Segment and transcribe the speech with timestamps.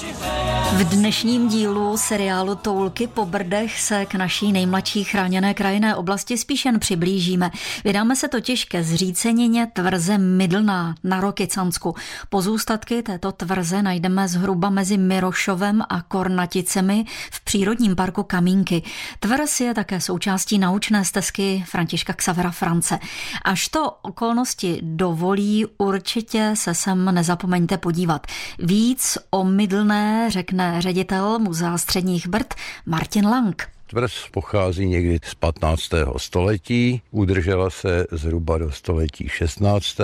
[0.00, 0.39] she's had.
[0.70, 6.64] V dnešním dílu seriálu Toulky po Brdech se k naší nejmladší chráněné krajinné oblasti spíš
[6.64, 7.50] jen přiblížíme.
[7.84, 11.94] Vydáme se totiž ke zřícenině tvrze Mydlná na Rokycansku.
[12.28, 18.82] Pozůstatky této tvrze najdeme zhruba mezi Mirošovem a Kornaticemi v přírodním parku Kamínky.
[19.20, 22.98] Tvrz je také součástí naučné stezky Františka Xavera France.
[23.44, 28.26] Až to okolnosti dovolí, určitě se sem nezapomeňte podívat.
[28.58, 32.54] Víc o Mydlné řekne ředitel Muzea středních Brd
[32.86, 33.68] Martin Lang.
[33.86, 35.82] Tvrz pochází někdy z 15.
[36.16, 39.96] století, udržela se zhruba do století 16.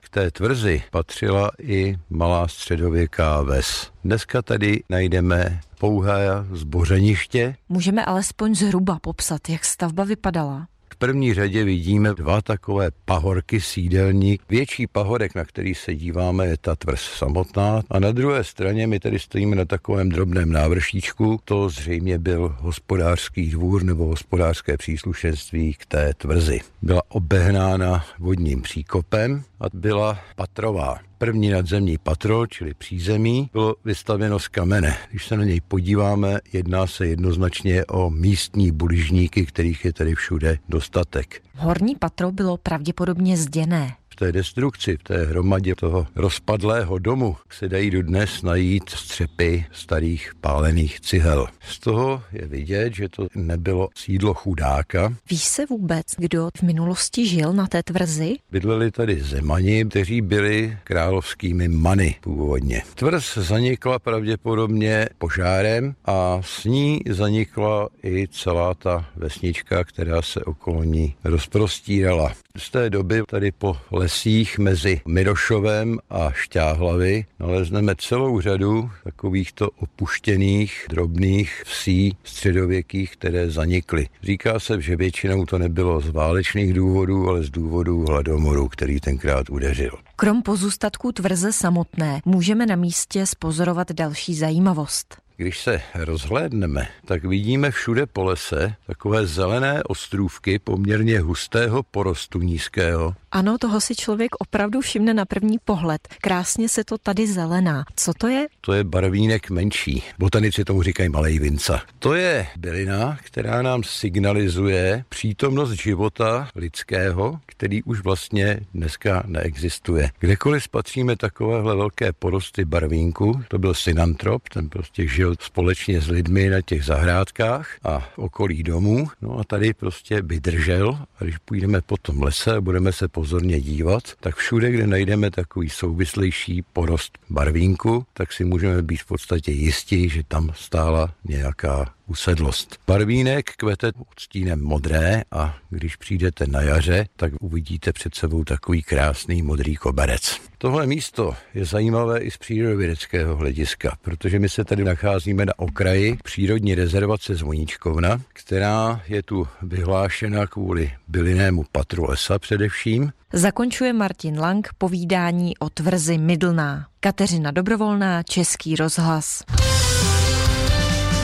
[0.00, 3.90] K té tvrzi patřila i malá středověká ves.
[4.04, 7.56] Dneska tady najdeme pouhé zbořeniště.
[7.68, 14.38] Můžeme alespoň zhruba popsat, jak stavba vypadala první řadě vidíme dva takové pahorky sídelní.
[14.48, 17.82] Větší pahorek, na který se díváme, je ta tvrz samotná.
[17.90, 21.40] A na druhé straně my tady stojíme na takovém drobném návršíčku.
[21.44, 26.60] To zřejmě byl hospodářský dvůr nebo hospodářské příslušenství k té tvrzi.
[26.82, 30.98] Byla obehnána vodním příkopem a byla patrová.
[31.18, 34.96] První nadzemní patro, čili přízemí, bylo vystavěno z kamene.
[35.10, 40.58] Když se na něj podíváme, jedná se jednoznačně o místní buližníky, kterých je tady všude
[40.82, 41.42] dostatek.
[41.56, 47.68] Horní patro bylo pravděpodobně zděné v té destrukci, v té hromadě toho rozpadlého domu se
[47.68, 51.46] dají dodnes najít střepy starých pálených cihel.
[51.60, 55.14] Z toho je vidět, že to nebylo sídlo chudáka.
[55.30, 58.36] Ví se vůbec, kdo v minulosti žil na té tvrzi?
[58.50, 62.82] Bydleli tady zemani, kteří byli královskými many původně.
[62.94, 70.84] Tvrz zanikla pravděpodobně požárem a s ní zanikla i celá ta vesnička, která se okolo
[70.84, 72.32] ní rozprostírala.
[72.56, 73.76] Z té doby tady po
[74.12, 84.08] lesích mezi Mirošovem a Šťáhlavy nalezneme celou řadu takovýchto opuštěných drobných vsí středověkých, které zanikly.
[84.22, 89.50] Říká se, že většinou to nebylo z válečných důvodů, ale z důvodů hladomoru, který tenkrát
[89.50, 89.92] udeřil.
[90.16, 95.16] Krom pozůstatků tvrze samotné můžeme na místě spozorovat další zajímavost.
[95.36, 103.14] Když se rozhlédneme, tak vidíme všude po lese takové zelené ostrůvky poměrně hustého porostu nízkého.
[103.34, 106.08] Ano, toho si člověk opravdu všimne na první pohled.
[106.20, 107.84] Krásně se to tady zelená.
[107.96, 108.46] Co to je?
[108.60, 110.02] To je barvínek menší.
[110.18, 111.82] Botanici tomu říkají malej vinca.
[111.98, 120.10] To je bylina, která nám signalizuje přítomnost života lidského, který už vlastně dneska neexistuje.
[120.18, 126.50] Kdekoliv spatříme takovéhle velké porosty barvínku, to byl synantrop, ten prostě žil společně s lidmi
[126.50, 129.08] na těch zahrádkách a okolí domů.
[129.22, 133.60] No a tady prostě vydržel a když půjdeme po tom lese a budeme se pozorně
[133.60, 139.52] dívat, tak všude, kde najdeme takový souvislejší porost barvínku, tak si můžeme být v podstatě
[139.52, 142.76] jistí, že tam stála nějaká usedlost.
[142.86, 149.42] Barvínek kvete odstínem modré a když přijdete na jaře, tak uvidíte před sebou takový krásný
[149.42, 150.40] modrý koberec.
[150.58, 156.16] Tohle místo je zajímavé i z přírodovědeckého hlediska, protože my se tady nacházíme na okraji
[156.24, 163.12] přírodní rezervace Zvoníčkovna, která je tu vyhlášena kvůli bylinému patru lesa především.
[163.32, 166.86] Zakončuje Martin Lang povídání o tvrzi Mydlná.
[167.00, 169.44] Kateřina Dobrovolná, Český rozhlas.